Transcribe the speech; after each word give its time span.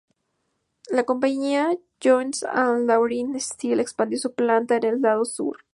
La 0.89 1.03
compañía 1.03 1.77
Jones 2.03 2.41
and 2.41 2.87
Laughlin 2.87 3.39
Steel 3.39 3.79
expandió 3.81 4.17
su 4.17 4.33
planta 4.33 4.77
en 4.77 4.85
el 4.85 5.01
lado 5.03 5.25
Sur. 5.25 5.59